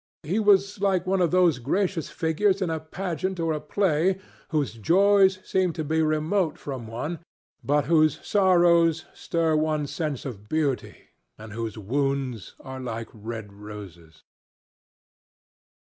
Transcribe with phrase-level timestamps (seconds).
[0.23, 4.17] He was like one of those gracious figures in a pageant or a play,
[4.49, 7.19] whose joys seem to be remote from one,
[7.63, 14.23] but whose sorrows stir one's sense of beauty, and whose wounds are like red roses.